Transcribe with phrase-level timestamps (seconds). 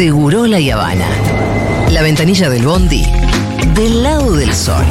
[0.00, 1.10] Seguro La Habana.
[1.90, 3.04] La ventanilla del Bondi
[3.74, 4.86] del lado del sol.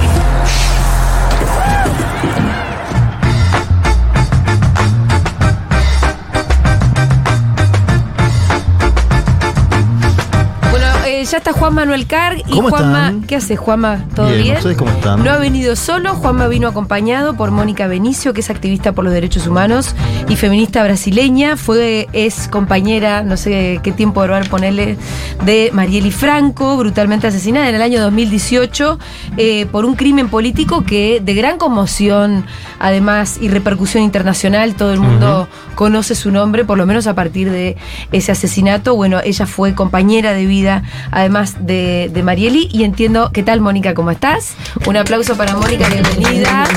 [11.39, 13.21] Está Juan Manuel Carg y ¿Cómo Juanma, están?
[13.23, 14.05] ¿qué hace Juanma?
[14.15, 14.57] ¿Todo Bien, bien?
[14.57, 15.23] ¿ustedes cómo están?
[15.23, 19.13] No ha venido solo, Juanma vino acompañado por Mónica Benicio, que es activista por los
[19.13, 19.95] derechos humanos
[20.27, 24.97] y feminista brasileña, fue es compañera, no sé qué tiempo verbal ponerle,
[25.45, 28.99] de Marieli Franco, brutalmente asesinada en el año 2018
[29.37, 32.45] eh, por un crimen político que de gran conmoción,
[32.79, 37.49] además, y repercusión internacional, todo el mundo conoce su nombre, por lo menos a partir
[37.49, 37.77] de
[38.11, 38.95] ese asesinato.
[38.95, 41.28] Bueno, ella fue compañera de vida, además
[41.59, 43.93] de, de Marieli, y entiendo, ¿qué tal Mónica?
[43.93, 44.55] ¿Cómo estás?
[44.87, 46.67] Un aplauso para Mónica, bienvenida.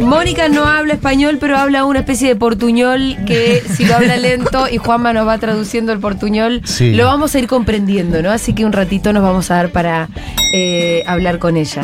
[0.00, 4.68] Mónica no habla español, pero habla una especie de portuñol que si lo habla lento
[4.70, 6.94] y Juanma nos va traduciendo el portuñol, Sí.
[6.94, 8.30] lo vamos a ir comprendiendo, ¿no?
[8.30, 10.08] Así que un ratito nos vamos a dar para
[10.54, 11.82] eh, hablar con ella.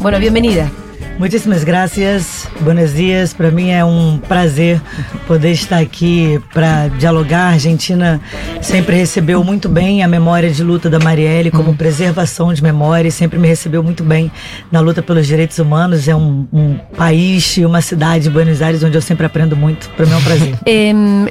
[0.00, 0.70] Bueno, bienvenida.
[1.18, 3.34] Muitíssimas graças, buenos dias.
[3.34, 4.80] Para mim é um prazer
[5.26, 7.48] poder estar aqui para dialogar.
[7.48, 8.20] A Argentina
[8.62, 13.10] sempre recebeu muito bem a memória de luta da Marielle como preservação de memória e
[13.10, 14.30] sempre me recebeu muito bem
[14.70, 16.06] na luta pelos direitos humanos.
[16.06, 19.90] É um, um país e uma cidade, Buenos Aires, onde eu sempre aprendo muito.
[19.90, 20.54] Para mim é um prazer.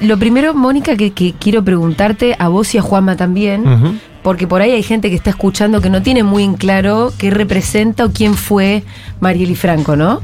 [0.06, 3.96] Lo primero, Mónica, que, que quiero preguntarte a vos y a Juanma también, Ujú.
[4.28, 7.30] Porque por ahí hay gente que está escuchando que no tiene muy en claro qué
[7.30, 8.84] representa o quién fue
[9.22, 10.22] Marieli Franco, ¿no?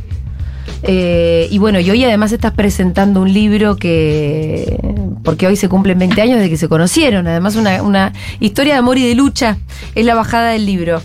[0.81, 4.77] Eh, y bueno, y hoy además estás presentando un libro que,
[5.23, 8.97] porque hoy se cumplen 20 años de que se conocieron, además una, historia de amor
[8.97, 9.57] y de lucha,
[9.95, 11.01] es la bajada del libro.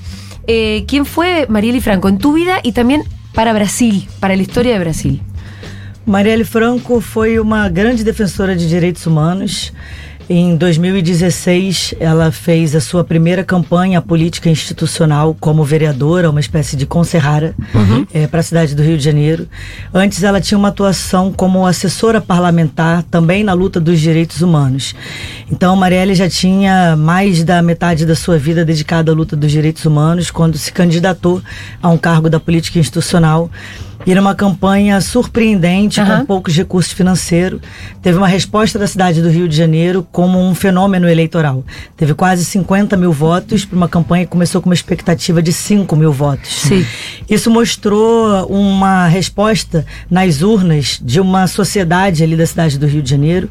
[0.49, 4.73] Eh, ¿Quién fue Marieli Franco en tu vida y también para Brasil, para la historia
[4.73, 5.23] de Brasil?
[6.05, 9.75] Marielle Franco foi uma grande defensora de direitos humanos.
[10.31, 16.85] Em 2016, ela fez a sua primeira campanha política institucional como vereadora, uma espécie de
[16.85, 17.55] conserrara,
[18.31, 19.49] para a cidade do Rio de Janeiro.
[19.93, 24.95] Antes, ela tinha uma atuação como assessora parlamentar, também na luta dos direitos humanos.
[25.51, 29.87] Então, Marielle já tinha mais da metade da sua vida dedicada à luta dos direitos
[29.87, 31.41] humanos quando se candidatou
[31.83, 33.51] a um cargo da política institucional.
[34.07, 36.21] E numa campanha surpreendente, Aham.
[36.21, 37.61] com poucos recursos financeiros,
[38.01, 41.65] teve uma resposta da cidade do Rio de Janeiro como um fenômeno eleitoral.
[41.97, 45.95] Teve quase 50 mil votos para uma campanha que começou com uma expectativa de 5
[45.97, 46.49] mil votos.
[46.49, 46.87] Sim.
[47.29, 53.11] Isso mostrou uma resposta nas urnas de uma sociedade ali da cidade do Rio de
[53.11, 53.51] Janeiro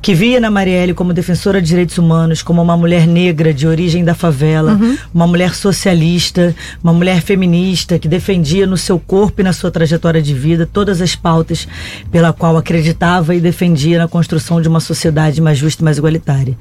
[0.00, 4.04] que via na Marielle como defensora de direitos humanos, como uma mulher negra de origem
[4.04, 4.78] da favela,
[5.12, 9.87] uma mulher socialista, uma mulher feminista que defendia no seu corpo e na sua trajetória
[10.22, 11.66] de vida todas as pautas
[12.10, 16.56] pela qual acreditava e defendia na construção de uma sociedade mais justa e mais igualitária.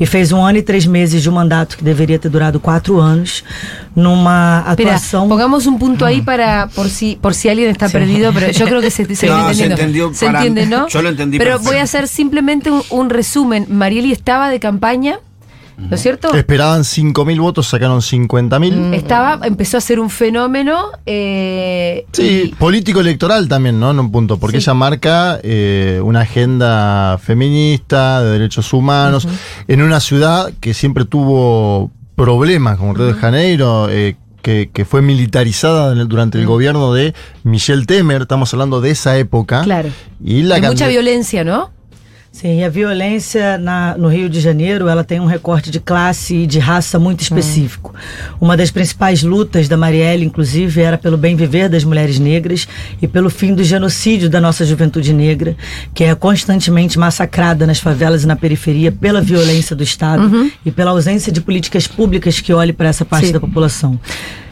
[0.00, 2.98] E fez um ano e três meses de um mandato que deveria ter durado quatro
[3.00, 3.44] anos
[3.94, 8.32] numa Espera, atuação pongamos un punto ahí para por si por si alguien está perdido,
[8.32, 10.88] pero yo creo que se, se No, se entendió Se para- entiende, ¿no?
[10.88, 11.70] yo lo entendí Pero perfecto.
[11.70, 13.66] voy a hacer simplemente un, un resumen.
[13.68, 15.18] Marieli estaba de campaña,
[15.76, 16.32] ¿no es cierto?
[16.34, 18.94] Esperaban 5.000 votos, sacaron 50.000.
[18.94, 20.90] Estaba, empezó a ser un fenómeno.
[21.06, 23.90] eh, Sí, y- político electoral también, ¿no?
[23.90, 24.64] En un punto, porque Sí.
[24.64, 29.26] ella marca eh, una agenda feminista, de derechos humanos,
[29.68, 35.00] en una ciudad que siempre tuvo problemas, como Río de Janeiro, eh, que, que fue
[35.02, 37.14] militarizada durante el gobierno de
[37.44, 39.62] Michel Temer, estamos hablando de esa época.
[39.62, 39.88] Claro.
[40.22, 41.70] Y la de mucha violencia, ¿no?
[42.34, 46.46] Sim, a violência na, no Rio de Janeiro ela tem um recorte de classe e
[46.48, 47.94] de raça muito específico.
[48.40, 52.66] Uma das principais lutas da Marielle, inclusive, era pelo bem viver das mulheres negras
[53.00, 55.56] e pelo fim do genocídio da nossa juventude negra,
[55.94, 60.90] que é constantemente massacrada nas favelas e na periferia pela violência do Estado e pela
[60.90, 63.32] ausência de políticas públicas que olhem para essa parte Sim.
[63.32, 63.96] da população.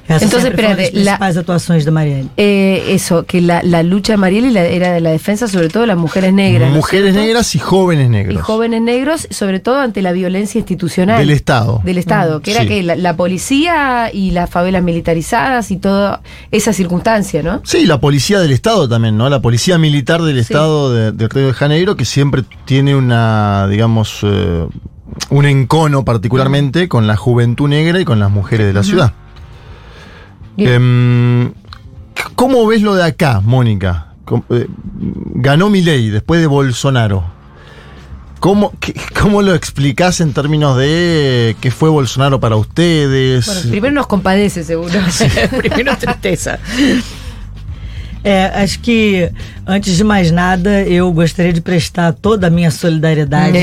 [0.09, 2.29] Essa Entonces, sempre foi uma das espérate, la- atuações da Marielle.
[2.37, 5.83] Eh, eso, que la, la lucha de Marieli la- era de la defensa sobre todo
[5.83, 6.69] de las mujeres negras.
[6.69, 8.43] ¿no es Mujeres negras y jóvenes Y negros.
[8.43, 11.19] jóvenes negros, sobre todo ante la violencia institucional.
[11.19, 11.81] Del Estado.
[11.85, 12.69] Del Estado, que era Sí.
[12.69, 17.61] que la, la policía y las favelas militarizadas y toda esa circunstancia, ¿no?
[17.65, 19.29] Sí, la policía del Estado también, ¿no?
[19.31, 24.19] La policía militar del Estado de, de Río de Janeiro, que siempre tiene una, digamos,
[24.25, 24.67] eh,
[25.31, 29.12] un encono particularmente con la juventud negra y con las mujeres de la ciudad.
[30.56, 31.52] Em,
[32.34, 34.08] ¿Cómo ves lo de acá, Mónica?
[34.50, 34.66] Eh,
[35.34, 37.25] ganó Milei después de Bolsonaro.
[38.40, 43.46] ¿Cómo, qué- ¿Cómo lo explicás en términos de qué fue Bolsonaro para ustedes?
[43.46, 44.93] Bueno, primero nos compadece, seguro.
[45.58, 46.58] primero tristeza.
[48.25, 49.32] É, acho que,
[49.66, 53.58] antes de mais nada, eu gostaria de prestar toda a minha solidariedade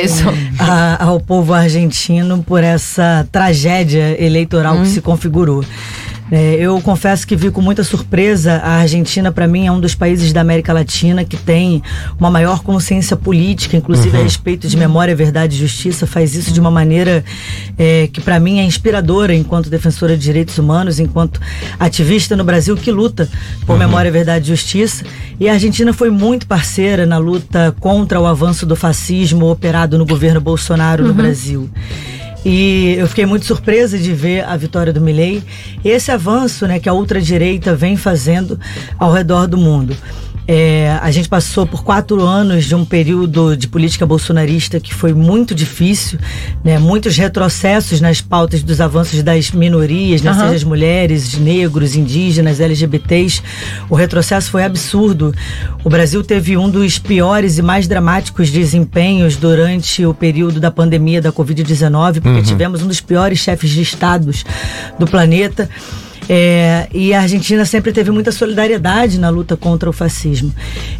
[0.59, 4.83] a, ao povo argentino por essa tragédia eleitoral hum.
[4.83, 5.63] que se configurou.
[6.31, 8.57] É, eu confesso que vi com muita surpresa.
[8.57, 11.81] A Argentina, para mim, é um dos países da América Latina que tem
[12.19, 14.21] uma maior consciência política, inclusive uhum.
[14.21, 16.05] a respeito de memória, verdade e justiça.
[16.05, 17.23] Faz isso de uma maneira
[17.77, 21.41] é, que, para mim, é inspiradora enquanto defensora de direitos humanos, enquanto
[21.79, 23.27] ativista no Brasil que luta
[23.65, 23.79] por uhum.
[23.79, 25.03] memória, verdade e justiça.
[25.39, 30.05] E a Argentina foi muito parceira na luta contra o avanço do fascismo operado no
[30.05, 31.09] governo Bolsonaro uhum.
[31.09, 31.69] no Brasil.
[32.45, 35.43] E eu fiquei muito surpresa de ver a vitória do Milley,
[35.83, 38.59] esse avanço né, que a ultradireita vem fazendo
[38.97, 39.95] ao redor do mundo.
[40.51, 45.13] É, a gente passou por quatro anos de um período de política bolsonarista que foi
[45.13, 46.17] muito difícil,
[46.63, 46.79] né?
[46.79, 50.31] muitos retrocessos nas pautas dos avanços das minorias, né?
[50.31, 50.39] uhum.
[50.39, 53.43] seja as mulheres, negros, indígenas, LGBTs.
[53.91, 55.35] O retrocesso foi absurdo.
[55.83, 61.21] O Brasil teve um dos piores e mais dramáticos desempenhos durante o período da pandemia
[61.21, 62.41] da Covid-19, porque uhum.
[62.41, 64.43] tivemos um dos piores chefes de estados
[64.97, 65.69] do planeta.
[66.31, 70.53] É, e a Argentina sempre teve muita solidariedade na luta contra o fascismo.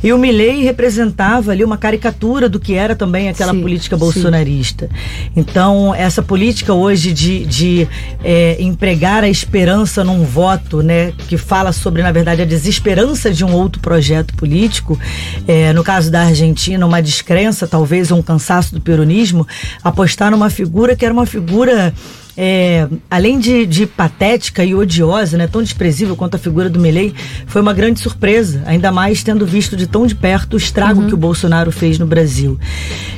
[0.03, 4.87] E o Milley representava ali uma caricatura do que era também aquela sim, política bolsonarista.
[4.87, 5.31] Sim.
[5.35, 7.87] Então, essa política hoje de, de
[8.23, 13.45] é, empregar a esperança num voto, né, que fala sobre, na verdade, a desesperança de
[13.45, 14.99] um outro projeto político,
[15.47, 19.47] é, no caso da Argentina, uma descrença, talvez, um cansaço do peronismo,
[19.83, 21.93] apostar numa figura que era uma figura
[22.41, 27.13] é, além de, de, patética e odiosa, né, tão desprezível quanto a figura do Milley,
[27.45, 31.07] foi uma grande surpresa, ainda mais tendo visto de tão de perto o estrago uhum.
[31.09, 32.57] que o Bolsonaro fez no Brasil.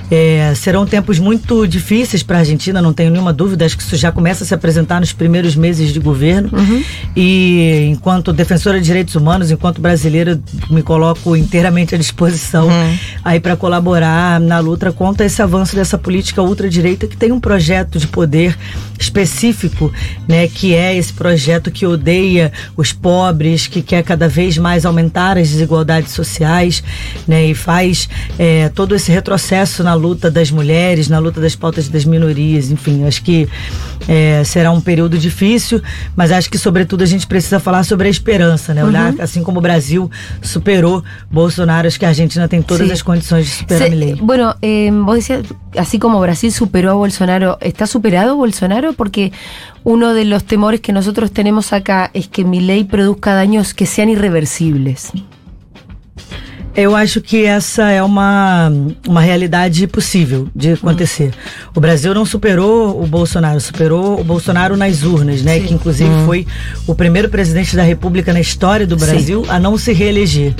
[0.10, 3.96] É, serão tempos muito difíceis para a Argentina, não tenho nenhuma dúvida, acho que isso
[3.96, 6.50] já começa a se apresentar nos primeiros meses de governo.
[6.52, 6.84] Uhum.
[7.16, 12.98] E enquanto defensora de direitos humanos, enquanto brasileira, me coloco inteiramente à disposição uhum.
[13.24, 18.00] aí para colaborar na luta contra esse avanço dessa política ultradireita que tem um projeto
[18.00, 18.58] de poder
[19.12, 19.92] específico,
[20.28, 25.38] né, que é esse projeto que odeia os pobres, que quer cada vez mais aumentar
[25.38, 26.82] as desigualdades sociais,
[27.28, 28.08] né, e faz
[28.40, 33.06] é, todo esse retrocesso na luta das mulheres, na luta das pautas das minorias, enfim,
[33.06, 33.50] acho que
[34.08, 35.82] é, será um período difícil,
[36.16, 39.22] mas acho que sobretudo a gente precisa falar sobre a esperança, né, olhar uhum.
[39.22, 40.10] assim como o Brasil
[40.42, 42.94] superou Bolsonaro, acho que a Argentina tem todas sí.
[42.94, 44.16] as condições de superar Se, Milei.
[44.16, 45.46] Bueno, eh, vos decías,
[45.78, 48.92] así como Brasil superó a Bolsonaro, ¿está superado Bolsonaro?
[48.94, 49.32] porque
[49.84, 53.86] uno de los temores que nosotros tenemos acá es que mi ley produzca daños que
[53.86, 55.12] sean irreversibles.
[56.76, 58.72] Eu acho que essa é uma,
[59.08, 61.34] uma realidade possível de acontecer.
[61.76, 65.60] O Brasil não superou o Bolsonaro, superou o Bolsonaro nas urnas, né?
[65.60, 65.68] Sim.
[65.68, 66.26] Que inclusive hum.
[66.26, 66.48] foi
[66.88, 69.52] o primeiro presidente da República na história do Brasil Sim.
[69.52, 70.56] a não se reeleger.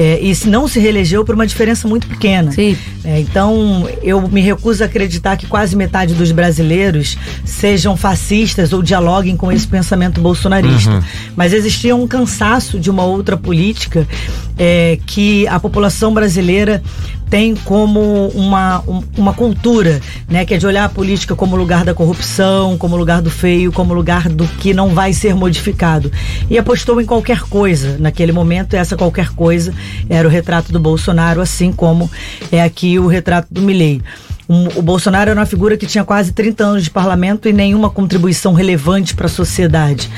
[0.00, 2.50] É, e não se reelegeu por uma diferença muito pequena.
[2.52, 2.74] Sim.
[3.04, 8.82] É, então, eu me recuso a acreditar que quase metade dos brasileiros sejam fascistas ou
[8.82, 10.90] dialoguem com esse pensamento bolsonarista.
[10.90, 11.02] Uhum.
[11.36, 14.08] Mas existia um cansaço de uma outra política
[14.56, 16.82] é, que a população brasileira
[17.30, 18.82] tem como uma,
[19.16, 23.22] uma cultura, né, que é de olhar a política como lugar da corrupção, como lugar
[23.22, 26.10] do feio, como lugar do que não vai ser modificado.
[26.50, 29.72] E apostou em qualquer coisa naquele momento, essa qualquer coisa
[30.08, 32.10] era o retrato do Bolsonaro, assim como
[32.50, 34.02] é aqui o retrato do Milley.
[34.50, 37.88] Um, o Bolsonaro era uma figura que tinha quase 30 anos de parlamento e nenhuma
[37.88, 40.10] contribuição relevante para a sociedade.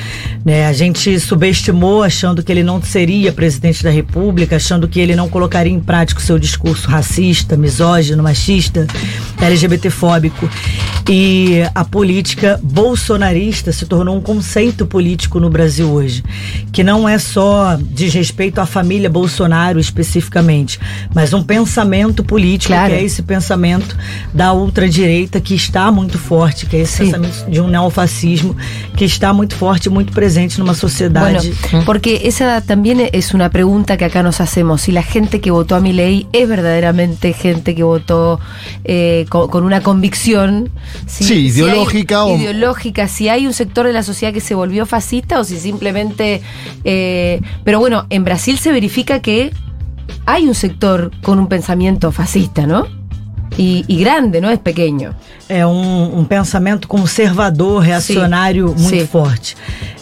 [0.42, 0.66] Né?
[0.66, 5.28] A gente subestimou achando que ele não seria presidente da República, achando que ele não
[5.28, 8.86] colocaria em prática o seu discurso racista, misógino, machista,
[9.38, 10.48] LGBTfóbico.
[11.10, 16.24] E a política bolsonarista se tornou um conceito político no Brasil hoje,
[16.72, 20.80] que não é só diz respeito à família Bolsonaro especificamente,
[21.14, 22.94] mas um pensamento político claro.
[22.94, 23.94] que é esse pensamento
[24.32, 28.56] da ultradireita que está muito forte, que é esse pensamento de um neofascismo
[28.96, 31.52] que está muito forte, muito presente numa sociedade.
[31.70, 34.82] Bueno, porque esa también es una pregunta que acá nos hacemos.
[34.82, 38.40] Si la gente que votó a mi ley es verdaderamente gente que votó
[38.84, 40.70] eh, con, con, una convicción.
[41.06, 42.24] Si, sí, ideológica.
[42.24, 42.36] Si o...
[42.36, 46.42] Ideológica, si hay un sector de la sociedad que se volvió fascista o si simplemente...
[46.84, 49.52] Eh, pero bueno, en Brasil se verifica que
[50.26, 53.01] hay un sector con un pensamiento fascista, ¿no?
[53.58, 55.14] E, e, grande, não é pequeno.
[55.48, 59.06] É um, um pensamento conservador, reacionário sim, muito sim.
[59.06, 59.56] forte.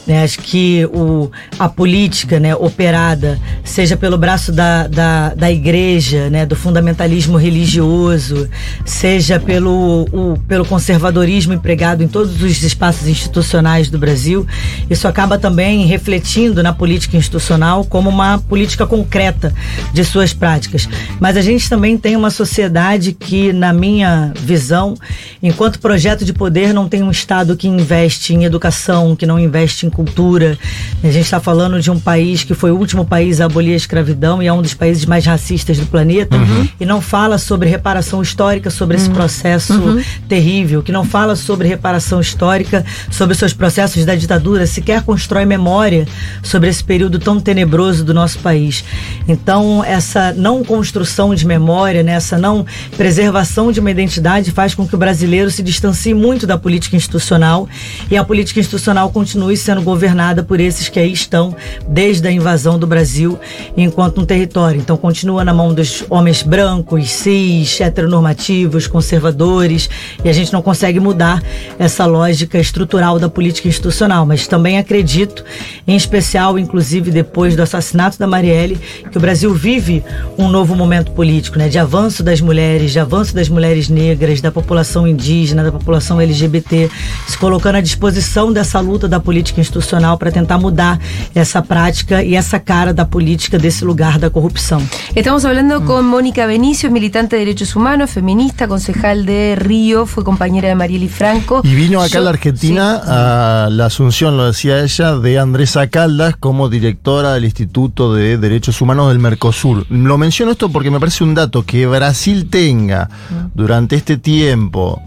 [0.07, 0.23] Né?
[0.23, 6.47] Acho que o, a política né, operada, seja pelo braço da, da, da igreja, né,
[6.47, 8.49] do fundamentalismo religioso,
[8.85, 14.47] seja pelo, o, pelo conservadorismo empregado em todos os espaços institucionais do Brasil,
[14.89, 19.53] isso acaba também refletindo na política institucional como uma política concreta
[19.93, 20.89] de suas práticas.
[21.19, 24.95] Mas a gente também tem uma sociedade que, na minha visão,
[25.43, 29.87] enquanto projeto de poder, não tem um Estado que investe em educação, que não investe
[29.87, 30.59] em cultura.
[31.03, 33.77] A gente está falando de um país que foi o último país a abolir a
[33.77, 36.69] escravidão e é um dos países mais racistas do planeta uhum.
[36.81, 39.15] e não fala sobre reparação histórica sobre esse uhum.
[39.15, 40.03] processo uhum.
[40.27, 46.09] terrível, que não fala sobre reparação histórica, sobre seus processos da ditadura, sequer constrói memória
[46.43, 48.83] sobre esse período tão tenebroso do nosso país.
[49.29, 52.65] Então, essa não construção de memória, né, essa não
[52.97, 57.69] preservação de uma identidade faz com que o brasileiro se distancie muito da política institucional
[58.11, 61.55] e a política institucional continue sendo governada por esses que aí estão
[61.89, 63.39] desde a invasão do Brasil
[63.77, 64.81] enquanto um território.
[64.81, 69.89] Então continua na mão dos homens brancos, cis, heteronormativos, conservadores,
[70.25, 71.43] e a gente não consegue mudar
[71.79, 74.27] essa lógica estrutural da política institucional.
[74.27, 75.45] Mas também acredito,
[75.87, 78.79] em especial, inclusive depois do assassinato da Marielle,
[79.11, 80.05] que o Brasil vive
[80.39, 84.51] um novo momento político, né, de avanço das mulheres, de avanço das mulheres negras, da
[84.51, 86.91] população indígena, da população LGBT,
[87.27, 89.70] se colocando à disposição dessa luta da política institucional
[90.19, 90.99] para tentar mudar
[91.35, 94.83] essa prática e essa cara da política desse lugar da corrupção.
[95.15, 100.69] Estamos hablando con Mónica Benicio, militante de derechos humanos, feminista, concejal de Río, fue compañera
[100.69, 101.61] de Marieli Franco.
[101.65, 106.37] Y vino acá a la Argentina a la asunción, lo decía ella, de Andresa Caldas
[106.37, 109.87] como directora del Instituto de Derechos Humanos del Mercosur.
[109.91, 113.09] Lo menciono esto porque me parece un dato que Brasil tenga
[113.55, 115.03] durante este tiempo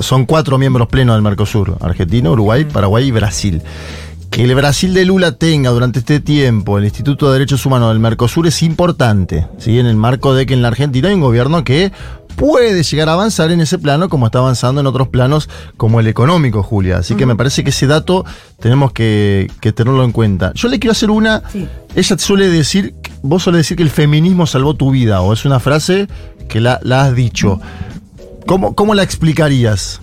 [0.00, 3.62] son cuatro miembros plenos del Mercosur, Argentina, Uruguay, Paraguay y Brasil.
[4.30, 7.98] Que el Brasil de Lula tenga durante este tiempo el Instituto de Derechos Humanos del
[7.98, 9.80] Mercosur es importante, ¿sí?
[9.80, 11.90] en el marco de que en la Argentina hay un gobierno que
[12.36, 16.06] puede llegar a avanzar en ese plano como está avanzando en otros planos como el
[16.06, 16.98] económico, Julia.
[16.98, 18.24] Así que me parece que ese dato
[18.58, 20.52] tenemos que, tenerlo en cuenta.
[20.54, 21.42] Yo le quiero hacer una,
[21.94, 25.60] ella suele decir, vos suele decir que el feminismo salvó tu vida, o es una
[25.60, 26.08] frase
[26.48, 27.60] que la, has dicho.
[28.50, 30.00] ¿Cómo, ¿Cómo la explicarías?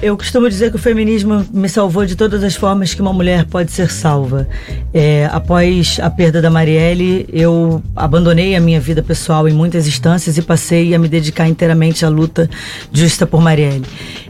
[0.00, 3.44] Eu costumo dizer que o feminismo me salvou de todas as formas que uma mulher
[3.44, 4.48] pode ser salva.
[4.94, 10.38] É, após a perda da Marielle, eu abandonei a minha vida pessoal em muitas instâncias
[10.38, 12.48] e passei a me dedicar inteiramente à luta
[12.90, 13.84] justa por Marielle.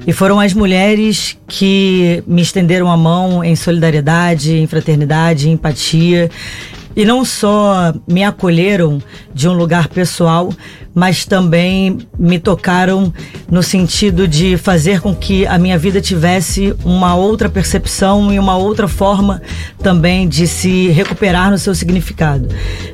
[0.04, 6.28] E foram as mulheres que me estenderam a mão em solidariedade, em fraternidade, em empatia.
[6.97, 9.00] E não só me acolheram
[9.32, 10.52] de um lugar pessoal,
[10.94, 13.12] mas também me tocaram
[13.50, 18.56] no sentido de fazer com que a minha vida tivesse uma outra percepção e uma
[18.56, 19.40] outra forma
[19.82, 22.49] também de se recuperar no seu significado.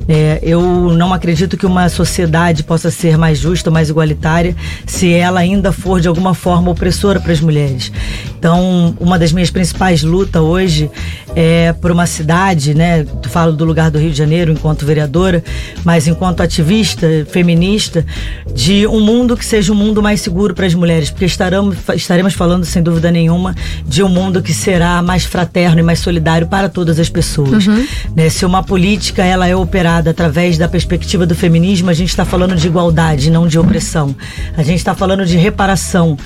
[0.07, 0.61] É, eu
[0.93, 4.55] não acredito que uma sociedade possa ser mais justa, mais igualitária,
[4.87, 7.91] se ela ainda for de alguma forma opressora para as mulheres.
[8.39, 10.91] Então, uma das minhas principais lutas hoje
[11.39, 13.05] é por uma cidade, né?
[13.05, 15.45] Tu falo do lugar do Rio de Janeiro enquanto vereadora,
[15.85, 18.07] mas enquanto ativista feminista
[18.55, 22.33] de um mundo que seja um mundo mais seguro para as mulheres, porque estaremos, estaremos
[22.33, 23.55] falando, sem dúvida nenhuma,
[23.87, 27.67] de um mundo que será mais fraterno e mais solidário para todas as pessoas.
[27.67, 27.87] Uhum.
[28.17, 28.31] Né?
[28.31, 32.57] Se uma política ela é operada através da perspectiva do feminismo, a gente está falando
[32.57, 34.17] de igualdade, não de opressão.
[34.57, 36.17] A gente está falando de reparação,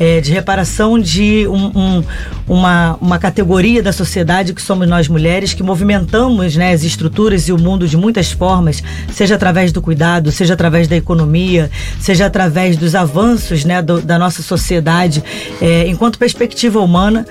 [0.00, 2.04] é, de reparação de um, um,
[2.48, 7.52] uma, uma categoria da sociedade que somos nós mulheres, que movimentamos né, as estruturas e
[7.52, 8.82] o mundo de muitas formas,
[9.12, 11.70] seja através do cuidado, seja através da economia,
[12.00, 15.22] seja através dos avanços né, do, da nossa sociedade,
[15.60, 17.26] é, enquanto perspectiva humana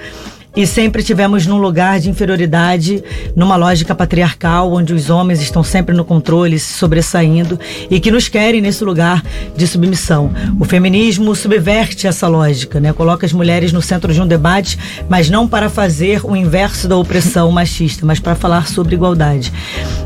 [0.55, 3.03] e sempre tivemos num lugar de inferioridade,
[3.35, 7.59] numa lógica patriarcal, onde os homens estão sempre no controle, se sobressaindo
[7.89, 9.21] e que nos querem nesse lugar
[9.55, 10.31] de submissão.
[10.59, 12.93] O feminismo subverte essa lógica, né?
[12.93, 14.77] Coloca as mulheres no centro de um debate,
[15.09, 19.51] mas não para fazer o inverso da opressão machista, mas para falar sobre igualdade.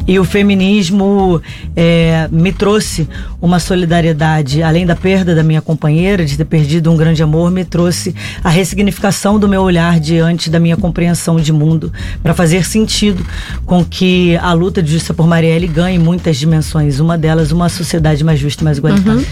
[0.07, 1.39] E o feminismo
[1.75, 3.07] é, me trouxe
[3.39, 7.63] uma solidariedade, além da perda da minha companheira, de ter perdido um grande amor, me
[7.63, 11.91] trouxe a ressignificação do meu olhar diante da minha compreensão de mundo,
[12.21, 13.25] para fazer sentido
[13.65, 17.69] com que a luta de justiça por Marielle ganhe muchas dimensiones, una de ellas una
[17.69, 19.25] sociedad más justa y más igualitaria.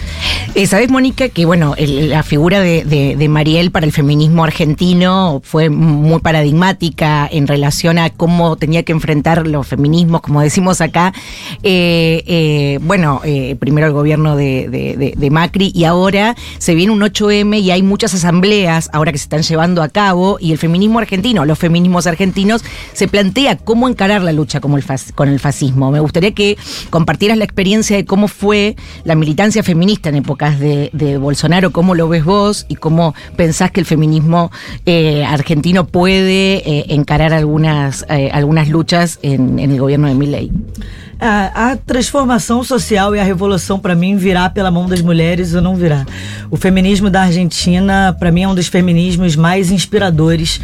[0.54, 5.68] Eh, Sabes, Mónica, que bueno, la figura de, de, Marielle para el feminismo argentino fue
[5.70, 11.12] muy paradigmática en relación a cómo tenía que enfrentar los feminismos, como decimos acá.
[11.62, 13.20] Eh, eh, bueno,
[13.58, 18.14] primero el gobierno de, de, Macri y ahora se viene un 8M y hay muchas
[18.14, 22.64] asambleas ahora que se están llevando a cabo y el feminismo argentino, los feminismos argentinos,
[22.92, 25.90] se plantea cómo encarar la lucha con el fascismo.
[25.90, 26.56] Me gustaría que
[26.90, 32.08] compartieras la experiencia de cómo fue la militancia feminista en épocas de, Bolsonaro, cómo lo
[32.08, 34.50] ves vos y cómo pensás que el feminismo
[34.86, 40.52] eh, argentino puede eh, encarar algunas, eh, algunas luchas en, en el gobierno de Milei.
[41.20, 45.60] A, a transformação social e a revolução, para mim, virá pela mão das mulheres ou
[45.60, 46.06] não virá.
[46.48, 50.60] O feminismo da Argentina, para mim, é um dos feminismos mais inspiradores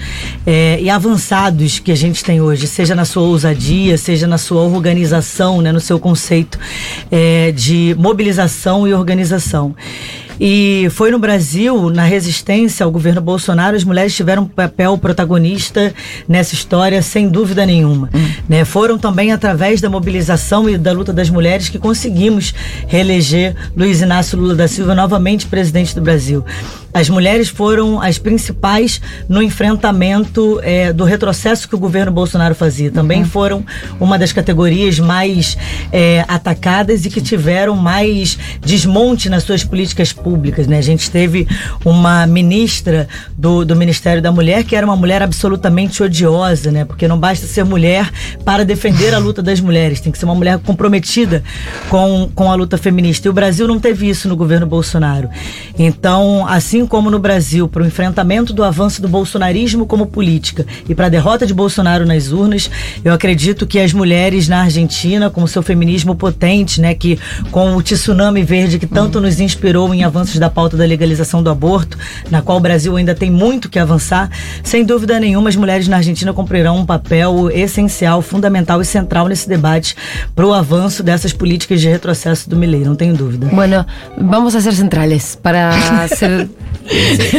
[0.46, 4.62] eh, e avançados que a gente tem hoje, seja na sua ousadia, seja na sua
[4.62, 6.58] organização, né, no seu conceito
[7.10, 9.74] eh, de mobilização e organização.
[10.40, 15.94] E foi no Brasil, na resistência ao governo Bolsonaro, as mulheres tiveram um papel protagonista
[16.28, 18.10] nessa história, sem dúvida nenhuma.
[18.48, 18.64] Né?
[18.64, 22.54] Foram também através da mobilização e da luta das mulheres que conseguimos
[22.86, 26.44] reeleger Luiz Inácio Lula da Silva novamente presidente do Brasil.
[26.94, 32.88] As mulheres foram as principais no enfrentamento eh, do retrocesso que o governo Bolsonaro fazia.
[32.88, 33.66] Também foram
[33.98, 35.58] uma das categorias mais
[35.92, 40.68] eh, atacadas e que tiveram mais desmonte nas suas políticas públicas.
[40.68, 40.78] Né?
[40.78, 41.48] A gente teve
[41.84, 46.84] uma ministra do, do Ministério da Mulher que era uma mulher absolutamente odiosa, né?
[46.84, 48.08] porque não basta ser mulher
[48.44, 51.42] para defender a luta das mulheres, tem que ser uma mulher comprometida
[51.90, 53.26] com, com a luta feminista.
[53.26, 55.28] E o Brasil não teve isso no governo Bolsonaro.
[55.76, 60.94] Então, assim como no Brasil, para o enfrentamento do avanço do bolsonarismo como política e
[60.94, 62.70] para a derrota de Bolsonaro nas urnas,
[63.04, 67.18] eu acredito que as mulheres na Argentina, com o seu feminismo potente, né, que
[67.50, 71.50] com o tsunami verde que tanto nos inspirou em avanços da pauta da legalização do
[71.50, 71.98] aborto,
[72.30, 74.30] na qual o Brasil ainda tem muito que avançar,
[74.62, 79.48] sem dúvida nenhuma, as mulheres na Argentina cumprirão um papel essencial, fundamental e central nesse
[79.48, 79.96] debate
[80.34, 83.48] para o avanço dessas políticas de retrocesso do Milei, não tenho dúvida.
[83.48, 83.84] Bueno,
[84.16, 85.70] vamos a ser centrales para
[86.04, 86.48] hacer,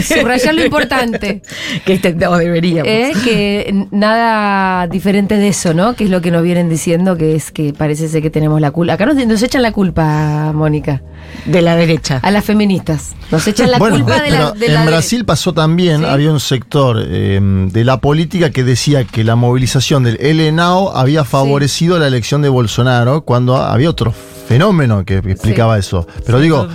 [0.04, 1.42] subrayar lo importante.
[1.86, 2.88] Que este- o deberíamos.
[2.88, 5.96] Eh, que nada diferente de eso, ¿no?
[5.96, 8.72] Que es lo que nos vienen diciendo, que es que parece ser que tenemos la
[8.72, 8.94] culpa.
[8.94, 11.02] Acá nos, nos echan la culpa, Mónica,
[11.46, 12.20] De la derecha.
[12.22, 13.16] a las feministas.
[13.32, 16.06] Nos echan la bueno, culpa de la, de en la Brasil pasó también, Sí.
[16.06, 21.24] había un sector eh, de la política que decía que la movilización del LNAO había
[21.24, 24.14] favorecido la elección de Bolsonaro cuando había otro
[24.48, 26.08] fenómeno que explicaba eso.
[26.26, 26.68] Pero digo,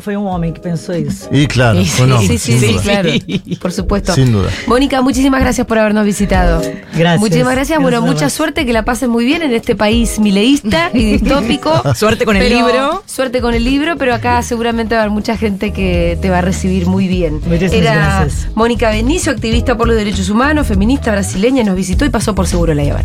[0.00, 1.28] foi um homem que pensou isso.
[1.32, 3.10] y claro, Sí, fue un hombre, Sí, sí, claro.
[3.60, 4.14] Por supuesto.
[4.14, 4.48] Sin duda.
[4.66, 6.60] Mónica, muchísimas gracias por habernos visitado.
[6.94, 7.20] Gracias.
[7.20, 7.78] Muchísimas gracias.
[7.80, 11.82] Bueno, Gracias mucha suerte, que la pases muy bien en este país mileísta y distópico.
[11.94, 13.02] Suerte con el Pero- libro.
[13.06, 16.38] Suerte con el libro, pero acá seguramente va a haber mucha gente que te va
[16.38, 17.40] a recibir muy bien.
[17.46, 18.48] Muchísimas Era gracias.
[18.54, 22.74] Mónica Benicio, activista por los derechos humanos, feminista brasileña, nos visitó y pasó por Seguro
[22.74, 23.04] La Habana.